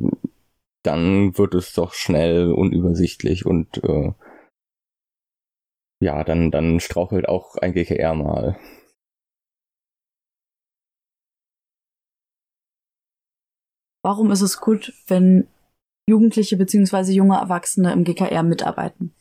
dann 0.82 1.36
wird 1.36 1.54
es 1.54 1.74
doch 1.74 1.92
schnell 1.92 2.52
unübersichtlich 2.52 3.44
und 3.44 3.82
äh, 3.84 4.12
ja, 6.02 6.24
dann, 6.24 6.50
dann 6.50 6.80
strauchelt 6.80 7.28
auch 7.28 7.56
ein 7.56 7.74
GKR 7.74 8.14
mal. 8.14 8.56
Warum 14.02 14.30
ist 14.30 14.40
es 14.40 14.60
gut, 14.60 14.92
wenn 15.06 15.46
Jugendliche 16.08 16.56
bzw. 16.56 17.12
junge 17.12 17.36
Erwachsene 17.36 17.92
im 17.92 18.04
GKR 18.04 18.42
mitarbeiten? 18.42 19.14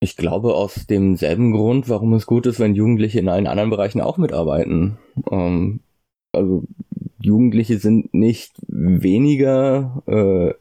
Ich 0.00 0.16
glaube 0.16 0.54
aus 0.54 0.86
demselben 0.86 1.52
Grund, 1.52 1.88
warum 1.88 2.12
es 2.14 2.26
gut 2.26 2.46
ist, 2.46 2.60
wenn 2.60 2.74
Jugendliche 2.74 3.18
in 3.18 3.28
allen 3.28 3.48
anderen 3.48 3.70
Bereichen 3.70 4.00
auch 4.00 4.16
mitarbeiten. 4.16 4.98
Ähm, 5.30 5.80
also 6.32 6.64
Jugendliche 7.20 7.78
sind 7.78 8.14
nicht 8.14 8.52
weniger 8.68 10.02
äh, 10.06 10.54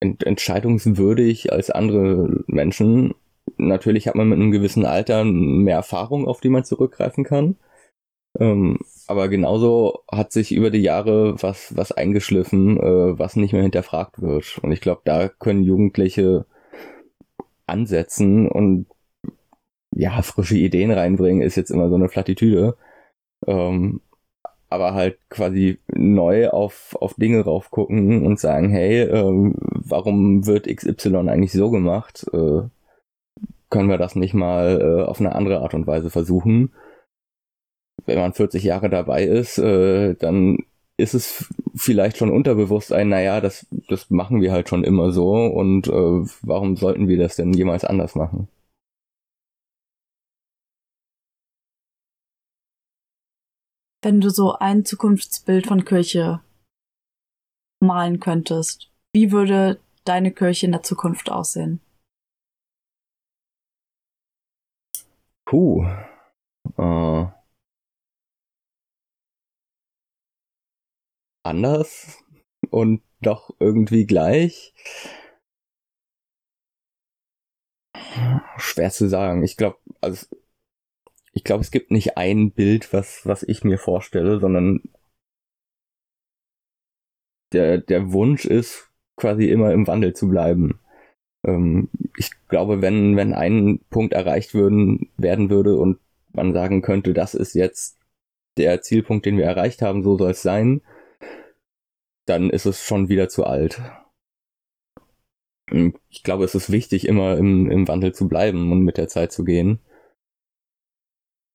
ent 0.00 0.24
entscheidungswürdig 0.24 1.52
als 1.52 1.70
andere 1.70 2.42
Menschen. 2.46 3.14
Natürlich 3.58 4.08
hat 4.08 4.14
man 4.14 4.28
mit 4.28 4.38
einem 4.38 4.52
gewissen 4.52 4.86
Alter 4.86 5.24
mehr 5.24 5.76
Erfahrung, 5.76 6.26
auf 6.26 6.40
die 6.40 6.48
man 6.48 6.64
zurückgreifen 6.64 7.24
kann. 7.24 7.56
Ähm, 8.38 8.78
aber 9.10 9.28
genauso 9.28 10.04
hat 10.10 10.30
sich 10.30 10.52
über 10.52 10.70
die 10.70 10.82
Jahre 10.82 11.34
was, 11.42 11.76
was 11.76 11.90
eingeschliffen, 11.90 12.78
äh, 12.78 13.18
was 13.18 13.34
nicht 13.34 13.52
mehr 13.52 13.62
hinterfragt 13.62 14.22
wird. 14.22 14.60
Und 14.62 14.70
ich 14.70 14.80
glaube, 14.80 15.00
da 15.04 15.28
können 15.28 15.64
Jugendliche 15.64 16.46
ansetzen 17.66 18.48
und 18.48 18.86
ja, 19.92 20.22
frische 20.22 20.56
Ideen 20.56 20.92
reinbringen, 20.92 21.42
ist 21.42 21.56
jetzt 21.56 21.70
immer 21.70 21.88
so 21.88 21.96
eine 21.96 22.06
Plattitüde. 22.06 22.76
Ähm, 23.48 24.00
aber 24.68 24.94
halt 24.94 25.18
quasi 25.28 25.80
neu 25.88 26.50
auf, 26.50 26.96
auf 27.00 27.14
Dinge 27.14 27.42
raufgucken 27.44 28.24
und 28.24 28.38
sagen, 28.38 28.70
hey, 28.70 29.02
ähm, 29.02 29.56
warum 29.58 30.46
wird 30.46 30.68
XY 30.68 31.28
eigentlich 31.28 31.52
so 31.52 31.70
gemacht? 31.72 32.26
Äh, 32.32 32.62
können 33.70 33.88
wir 33.88 33.98
das 33.98 34.14
nicht 34.14 34.34
mal 34.34 34.80
äh, 34.80 35.04
auf 35.04 35.18
eine 35.18 35.34
andere 35.34 35.62
Art 35.62 35.74
und 35.74 35.88
Weise 35.88 36.10
versuchen? 36.10 36.70
Wenn 38.06 38.18
man 38.18 38.32
40 38.32 38.62
Jahre 38.64 38.90
dabei 38.90 39.24
ist, 39.24 39.58
äh, 39.58 40.14
dann 40.14 40.58
ist 40.96 41.14
es 41.14 41.48
vielleicht 41.74 42.18
schon 42.18 42.30
unterbewusst 42.30 42.92
ein, 42.92 43.08
naja, 43.08 43.40
das, 43.40 43.66
das 43.88 44.10
machen 44.10 44.40
wir 44.40 44.52
halt 44.52 44.68
schon 44.68 44.84
immer 44.84 45.12
so 45.12 45.32
und 45.32 45.88
äh, 45.88 45.90
warum 46.42 46.76
sollten 46.76 47.08
wir 47.08 47.18
das 47.18 47.36
denn 47.36 47.52
jemals 47.52 47.84
anders 47.84 48.14
machen? 48.14 48.48
Wenn 54.02 54.20
du 54.20 54.30
so 54.30 54.54
ein 54.54 54.84
Zukunftsbild 54.84 55.66
von 55.66 55.84
Kirche 55.84 56.40
malen 57.80 58.20
könntest, 58.20 58.90
wie 59.12 59.30
würde 59.32 59.78
deine 60.04 60.32
Kirche 60.32 60.66
in 60.66 60.72
der 60.72 60.82
Zukunft 60.82 61.30
aussehen? 61.30 61.80
Puh. 65.44 65.84
Äh 66.78 67.39
anders 71.42 72.22
und 72.70 73.02
doch 73.20 73.54
irgendwie 73.58 74.06
gleich. 74.06 74.74
schwer 78.58 78.90
zu 78.90 79.08
sagen. 79.08 79.42
Ich 79.42 79.56
glaube, 79.56 79.78
also 80.00 80.26
ich 81.32 81.44
glaube, 81.44 81.62
es 81.62 81.70
gibt 81.70 81.90
nicht 81.90 82.16
ein 82.16 82.52
Bild, 82.52 82.92
was 82.92 83.26
was 83.26 83.42
ich 83.42 83.64
mir 83.64 83.78
vorstelle, 83.78 84.40
sondern 84.40 84.82
der 87.52 87.78
der 87.78 88.12
Wunsch 88.12 88.44
ist 88.44 88.90
quasi 89.16 89.48
immer 89.50 89.72
im 89.72 89.86
Wandel 89.86 90.14
zu 90.14 90.28
bleiben. 90.28 90.80
Ähm, 91.46 91.90
ich 92.16 92.30
glaube, 92.48 92.82
wenn 92.82 93.16
wenn 93.16 93.34
ein 93.34 93.80
Punkt 93.90 94.14
erreicht 94.14 94.54
würden 94.54 95.10
werden 95.16 95.50
würde 95.50 95.76
und 95.76 95.98
man 96.32 96.52
sagen 96.52 96.82
könnte, 96.82 97.14
das 97.14 97.34
ist 97.34 97.54
jetzt 97.54 97.98
der 98.56 98.82
Zielpunkt, 98.82 99.26
den 99.26 99.36
wir 99.38 99.44
erreicht 99.44 99.82
haben, 99.82 100.02
so 100.02 100.18
soll 100.18 100.32
es 100.32 100.42
sein, 100.42 100.82
dann 102.30 102.48
ist 102.48 102.64
es 102.64 102.84
schon 102.84 103.08
wieder 103.08 103.28
zu 103.28 103.44
alt. 103.44 103.82
Ich 106.08 106.22
glaube, 106.22 106.44
es 106.44 106.54
ist 106.54 106.70
wichtig, 106.70 107.06
immer 107.06 107.36
im, 107.36 107.70
im 107.70 107.88
Wandel 107.88 108.14
zu 108.14 108.28
bleiben 108.28 108.72
und 108.72 108.82
mit 108.82 108.96
der 108.96 109.08
Zeit 109.08 109.32
zu 109.32 109.44
gehen. 109.44 109.80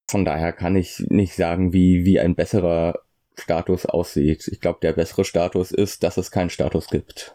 Von 0.09 0.25
daher 0.25 0.53
kann 0.53 0.75
ich 0.75 0.99
nicht 1.09 1.33
sagen, 1.35 1.73
wie, 1.73 2.05
wie 2.05 2.19
ein 2.19 2.35
besserer 2.35 2.99
Status 3.37 3.85
aussieht. 3.85 4.47
Ich 4.49 4.61
glaube, 4.61 4.79
der 4.81 4.93
bessere 4.93 5.25
Status 5.25 5.71
ist, 5.71 6.03
dass 6.03 6.17
es 6.17 6.31
keinen 6.31 6.49
Status 6.49 6.87
gibt. 6.87 7.33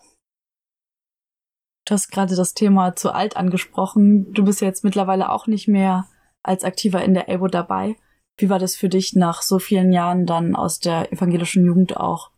Du 1.86 1.94
hast 1.94 2.10
gerade 2.10 2.36
das 2.36 2.54
Thema 2.54 2.94
zu 2.94 3.12
alt 3.12 3.36
angesprochen. 3.36 4.32
Du 4.32 4.44
bist 4.44 4.60
ja 4.60 4.68
jetzt 4.68 4.84
mittlerweile 4.84 5.30
auch 5.30 5.46
nicht 5.46 5.66
mehr 5.66 6.06
als 6.42 6.62
Aktiver 6.64 7.02
in 7.02 7.14
der 7.14 7.28
ELBO 7.28 7.48
dabei. 7.48 7.96
Wie 8.36 8.48
war 8.48 8.58
das 8.58 8.76
für 8.76 8.88
dich, 8.88 9.14
nach 9.14 9.42
so 9.42 9.58
vielen 9.58 9.92
Jahren 9.92 10.24
dann 10.24 10.54
aus 10.54 10.78
der 10.78 11.12
evangelischen 11.12 11.66
Jugend 11.66 11.96
auch 11.96 12.29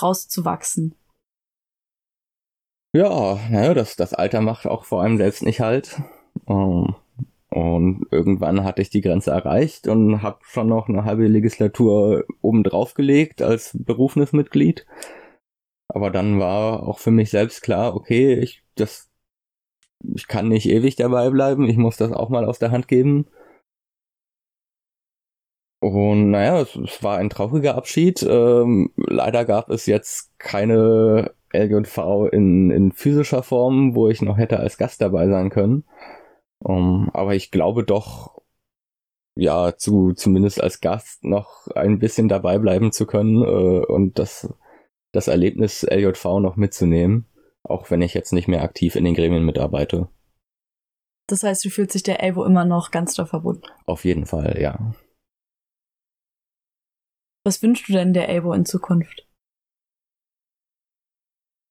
rauszuwachsen? 0.00 0.94
Ja, 2.94 3.40
naja, 3.50 3.74
das, 3.74 3.96
das 3.96 4.14
Alter 4.14 4.40
macht 4.40 4.66
auch 4.66 4.84
vor 4.84 5.02
allem 5.02 5.16
selbst 5.16 5.42
nicht 5.42 5.60
halt. 5.60 6.00
Um, 6.44 6.94
und 7.50 8.06
irgendwann 8.10 8.64
hatte 8.64 8.82
ich 8.82 8.90
die 8.90 9.00
Grenze 9.00 9.30
erreicht 9.30 9.86
und 9.88 10.22
habe 10.22 10.38
schon 10.42 10.68
noch 10.68 10.88
eine 10.88 11.04
halbe 11.04 11.26
Legislatur 11.28 12.24
obendrauf 12.42 12.94
gelegt 12.94 13.42
als 13.42 13.70
berufenes 13.74 14.32
Mitglied. 14.32 14.86
Aber 15.88 16.10
dann 16.10 16.40
war 16.40 16.82
auch 16.88 16.98
für 16.98 17.10
mich 17.12 17.30
selbst 17.30 17.62
klar, 17.62 17.94
okay, 17.94 18.34
ich, 18.34 18.64
das, 18.74 19.08
ich 20.02 20.26
kann 20.26 20.48
nicht 20.48 20.68
ewig 20.68 20.96
dabei 20.96 21.30
bleiben, 21.30 21.68
ich 21.68 21.76
muss 21.76 21.96
das 21.96 22.12
auch 22.12 22.28
mal 22.28 22.44
aus 22.44 22.58
der 22.58 22.72
Hand 22.72 22.88
geben. 22.88 23.26
Und 25.84 26.30
naja, 26.30 26.62
es, 26.62 26.74
es 26.76 27.02
war 27.02 27.18
ein 27.18 27.28
trauriger 27.28 27.74
Abschied. 27.74 28.22
Ähm, 28.22 28.90
leider 28.96 29.44
gab 29.44 29.68
es 29.68 29.84
jetzt 29.84 30.30
keine 30.38 31.32
LJV 31.52 32.30
in, 32.32 32.70
in 32.70 32.90
physischer 32.90 33.42
Form, 33.42 33.94
wo 33.94 34.08
ich 34.08 34.22
noch 34.22 34.38
hätte 34.38 34.58
als 34.58 34.78
Gast 34.78 35.02
dabei 35.02 35.28
sein 35.28 35.50
können. 35.50 35.84
Um, 36.58 37.10
aber 37.12 37.34
ich 37.34 37.50
glaube 37.50 37.84
doch, 37.84 38.40
ja, 39.34 39.76
zu, 39.76 40.14
zumindest 40.14 40.62
als 40.62 40.80
Gast 40.80 41.22
noch 41.22 41.66
ein 41.74 41.98
bisschen 41.98 42.28
dabei 42.28 42.58
bleiben 42.58 42.90
zu 42.90 43.04
können 43.04 43.42
äh, 43.42 43.84
und 43.84 44.18
das, 44.18 44.54
das 45.12 45.28
Erlebnis 45.28 45.82
LJV 45.82 46.24
noch 46.40 46.56
mitzunehmen, 46.56 47.26
auch 47.62 47.90
wenn 47.90 48.00
ich 48.00 48.14
jetzt 48.14 48.32
nicht 48.32 48.48
mehr 48.48 48.62
aktiv 48.62 48.96
in 48.96 49.04
den 49.04 49.14
Gremien 49.14 49.44
mitarbeite. 49.44 50.08
Das 51.26 51.42
heißt, 51.42 51.62
du 51.62 51.68
fühlst 51.68 51.94
dich 51.94 52.04
der 52.04 52.22
Elvo 52.22 52.42
immer 52.42 52.64
noch 52.64 52.90
ganz 52.90 53.14
doll 53.14 53.26
verbunden? 53.26 53.66
Auf 53.84 54.06
jeden 54.06 54.24
Fall, 54.24 54.56
ja. 54.58 54.94
Was 57.46 57.62
wünschst 57.62 57.88
du 57.88 57.92
denn 57.92 58.14
der 58.14 58.30
Elbo 58.30 58.54
in 58.54 58.64
Zukunft? 58.64 59.28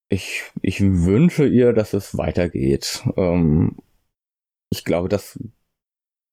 Ich, 0.09 0.43
ich 0.61 0.79
wünsche 0.81 1.47
ihr, 1.47 1.73
dass 1.73 1.93
es 1.93 2.15
weitergeht. 2.15 3.03
Ähm, 3.17 3.77
ich 4.69 4.85
glaube, 4.85 5.09
dass 5.09 5.39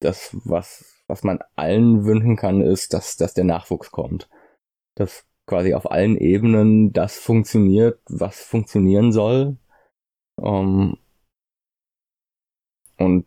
das, 0.01 0.37
was, 0.45 1.03
was 1.07 1.23
man 1.23 1.39
allen 1.57 2.05
wünschen 2.05 2.37
kann, 2.37 2.61
ist, 2.61 2.93
dass, 2.93 3.17
dass 3.17 3.33
der 3.33 3.45
Nachwuchs 3.45 3.91
kommt. 3.91 4.29
Dass 4.95 5.27
quasi 5.47 5.73
auf 5.73 5.91
allen 5.91 6.19
Ebenen 6.19 6.93
das 6.93 7.19
funktioniert, 7.19 7.99
was 8.07 8.43
funktionieren 8.43 9.11
soll. 9.11 9.57
Ähm, 10.39 10.99
und 12.99 13.25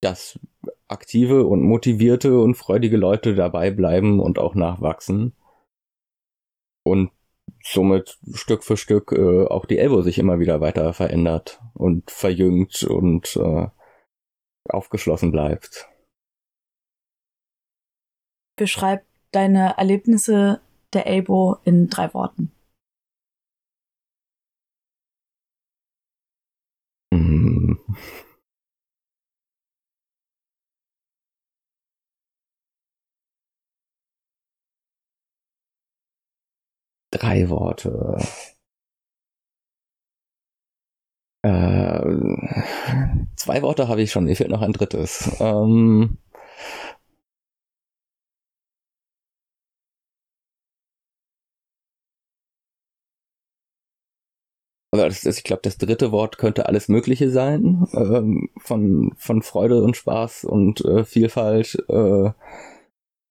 dass 0.00 0.40
aktive 0.88 1.46
und 1.46 1.62
motivierte 1.62 2.40
und 2.40 2.56
freudige 2.56 2.96
Leute 2.96 3.36
dabei 3.36 3.70
bleiben 3.70 4.18
und 4.18 4.40
auch 4.40 4.56
nachwachsen 4.56 5.36
und 6.84 7.10
somit 7.62 8.18
Stück 8.32 8.64
für 8.64 8.76
Stück 8.76 9.12
äh, 9.12 9.46
auch 9.46 9.66
die 9.66 9.78
Elbow 9.78 10.02
sich 10.02 10.18
immer 10.18 10.38
wieder 10.38 10.60
weiter 10.60 10.92
verändert 10.92 11.60
und 11.74 12.10
verjüngt 12.10 12.82
und 12.84 13.36
äh, 13.36 13.68
aufgeschlossen 14.68 15.32
bleibt. 15.32 15.88
Beschreib 18.56 19.04
deine 19.32 19.78
Erlebnisse 19.78 20.60
der 20.92 21.06
Elbow 21.06 21.56
in 21.64 21.88
drei 21.88 22.12
Worten. 22.14 22.52
Drei 37.22 37.48
Worte. 37.48 38.18
Äh, 41.44 42.00
zwei 43.36 43.62
Worte 43.62 43.88
habe 43.88 44.02
ich 44.02 44.10
schon, 44.12 44.24
mir 44.24 44.36
fehlt 44.36 44.50
noch 44.50 44.62
ein 44.62 44.72
drittes. 44.72 45.36
Ähm, 45.40 46.18
also 54.90 55.30
ich 55.30 55.44
glaube, 55.44 55.62
das 55.62 55.78
dritte 55.78 56.12
Wort 56.12 56.38
könnte 56.38 56.66
alles 56.66 56.88
Mögliche 56.88 57.30
sein, 57.30 57.86
ähm, 57.94 58.50
von, 58.58 59.12
von 59.16 59.42
Freude 59.42 59.82
und 59.82 59.96
Spaß 59.96 60.44
und 60.44 60.84
äh, 60.84 61.04
Vielfalt. 61.04 61.82
Äh, 61.88 62.30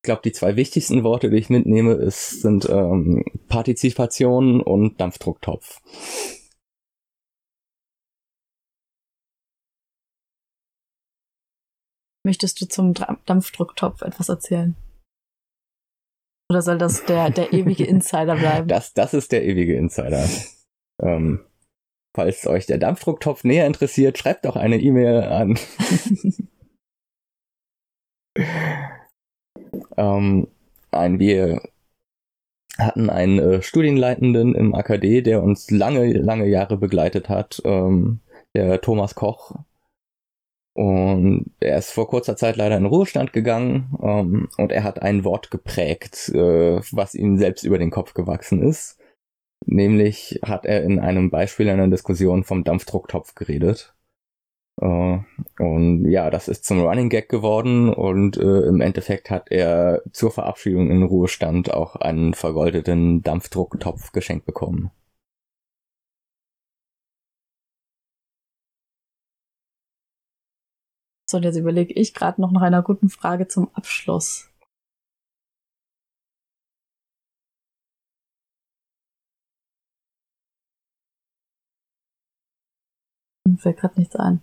ich 0.01 0.03
glaube, 0.03 0.23
die 0.25 0.31
zwei 0.31 0.55
wichtigsten 0.55 1.03
Worte, 1.03 1.29
die 1.29 1.37
ich 1.37 1.51
mitnehme, 1.51 1.93
ist, 1.93 2.41
sind 2.41 2.67
ähm, 2.67 3.23
Partizipation 3.49 4.59
und 4.59 4.99
Dampfdrucktopf. 4.99 5.79
Möchtest 12.25 12.59
du 12.61 12.67
zum 12.67 12.95
Dampfdrucktopf 13.27 14.01
etwas 14.01 14.29
erzählen? 14.29 14.75
Oder 16.49 16.63
soll 16.63 16.79
das 16.79 17.05
der, 17.05 17.29
der 17.29 17.53
ewige 17.53 17.85
Insider 17.85 18.35
bleiben? 18.35 18.67
Das, 18.69 18.95
das 18.95 19.13
ist 19.13 19.31
der 19.31 19.45
ewige 19.45 19.75
Insider. 19.75 20.27
ähm, 21.03 21.45
falls 22.15 22.47
euch 22.47 22.65
der 22.65 22.79
Dampfdrucktopf 22.79 23.43
näher 23.43 23.67
interessiert, 23.67 24.17
schreibt 24.17 24.45
doch 24.45 24.55
eine 24.55 24.79
E-Mail 24.79 25.21
an. 25.21 25.59
Ähm, 29.97 30.47
ein, 30.91 31.19
wir 31.19 31.61
hatten 32.77 33.09
einen 33.09 33.39
äh, 33.39 33.61
Studienleitenden 33.61 34.55
im 34.55 34.73
AKD, 34.73 35.21
der 35.21 35.43
uns 35.43 35.69
lange, 35.71 36.11
lange 36.13 36.47
Jahre 36.47 36.77
begleitet 36.77 37.29
hat, 37.29 37.61
ähm, 37.65 38.19
der 38.55 38.81
Thomas 38.81 39.15
Koch. 39.15 39.55
Und 40.73 41.51
er 41.59 41.77
ist 41.77 41.91
vor 41.91 42.07
kurzer 42.07 42.37
Zeit 42.37 42.55
leider 42.55 42.77
in 42.77 42.85
Ruhestand 42.85 43.33
gegangen 43.33 43.93
ähm, 44.01 44.47
und 44.57 44.71
er 44.71 44.83
hat 44.83 45.01
ein 45.01 45.25
Wort 45.25 45.51
geprägt, 45.51 46.29
äh, 46.29 46.79
was 46.91 47.13
ihm 47.13 47.37
selbst 47.37 47.63
über 47.65 47.77
den 47.77 47.91
Kopf 47.91 48.13
gewachsen 48.13 48.61
ist. 48.63 48.97
Nämlich 49.65 50.39
hat 50.43 50.65
er 50.65 50.83
in 50.83 50.99
einem 50.99 51.29
Beispiel 51.29 51.69
einer 51.69 51.87
Diskussion 51.89 52.43
vom 52.43 52.63
Dampfdrucktopf 52.63 53.35
geredet. 53.35 53.93
Uh, 54.81 55.19
und 55.59 56.09
ja, 56.09 56.31
das 56.31 56.47
ist 56.47 56.65
zum 56.65 56.81
Running 56.81 57.09
Gag 57.09 57.29
geworden 57.29 57.93
und 57.93 58.37
äh, 58.37 58.61
im 58.61 58.81
Endeffekt 58.81 59.29
hat 59.29 59.51
er 59.51 60.01
zur 60.11 60.31
Verabschiedung 60.31 60.89
in 60.89 61.03
Ruhestand 61.03 61.71
auch 61.71 61.95
einen 61.97 62.33
vergoldeten 62.33 63.21
Dampfdrucktopf 63.21 64.11
geschenkt 64.11 64.47
bekommen. 64.47 64.89
So, 71.29 71.37
jetzt 71.37 71.55
überlege 71.57 71.93
ich 71.93 72.13
gerade 72.13 72.41
noch 72.41 72.51
nach 72.51 72.61
einer 72.61 72.81
guten 72.81 73.09
Frage 73.09 73.47
zum 73.47 73.69
Abschluss. 73.75 74.49
Mir 83.47 83.57
fällt 83.57 83.77
gerade 83.77 83.99
nichts 83.99 84.15
ein. 84.15 84.41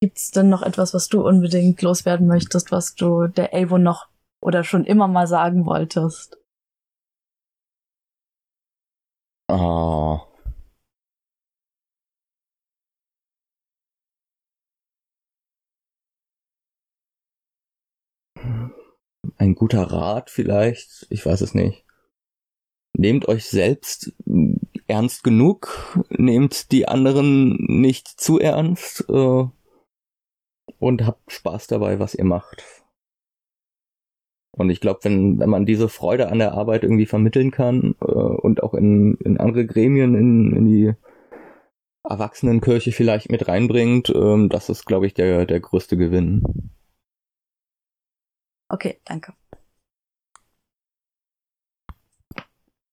Gibt 0.00 0.18
es 0.18 0.30
denn 0.30 0.48
noch 0.48 0.62
etwas, 0.62 0.94
was 0.94 1.08
du 1.08 1.26
unbedingt 1.26 1.82
loswerden 1.82 2.28
möchtest, 2.28 2.70
was 2.70 2.94
du 2.94 3.26
der 3.26 3.52
Elvo 3.52 3.78
noch 3.78 4.06
oder 4.40 4.62
schon 4.62 4.84
immer 4.84 5.08
mal 5.08 5.26
sagen 5.26 5.66
wolltest? 5.66 6.38
Oh. 9.50 10.20
Ein 19.36 19.54
guter 19.56 19.82
Rat 19.82 20.30
vielleicht, 20.30 21.06
ich 21.10 21.26
weiß 21.26 21.40
es 21.40 21.54
nicht. 21.54 21.84
Nehmt 22.96 23.26
euch 23.26 23.46
selbst 23.46 24.12
ernst 24.86 25.24
genug, 25.24 25.98
nehmt 26.10 26.70
die 26.72 26.86
anderen 26.86 27.56
nicht 27.80 28.08
zu 28.08 28.38
ernst. 28.38 29.04
Äh 29.08 29.46
und 30.78 31.06
habt 31.06 31.32
Spaß 31.32 31.66
dabei, 31.66 31.98
was 31.98 32.14
ihr 32.14 32.24
macht. 32.24 32.64
Und 34.52 34.70
ich 34.70 34.80
glaube, 34.80 35.00
wenn, 35.04 35.38
wenn 35.38 35.50
man 35.50 35.66
diese 35.66 35.88
Freude 35.88 36.28
an 36.30 36.38
der 36.38 36.52
Arbeit 36.52 36.82
irgendwie 36.82 37.06
vermitteln 37.06 37.50
kann 37.50 37.94
äh, 38.00 38.04
und 38.04 38.62
auch 38.62 38.74
in, 38.74 39.14
in 39.24 39.38
andere 39.38 39.66
Gremien, 39.66 40.14
in, 40.14 40.56
in 40.56 40.64
die 40.66 40.94
Erwachsenenkirche 42.02 42.92
vielleicht 42.92 43.30
mit 43.30 43.46
reinbringt, 43.46 44.10
ähm, 44.10 44.48
das 44.48 44.68
ist, 44.68 44.84
glaube 44.84 45.06
ich, 45.06 45.14
der, 45.14 45.46
der 45.46 45.60
größte 45.60 45.96
Gewinn. 45.96 46.42
Okay, 48.68 48.98
danke. 49.04 49.34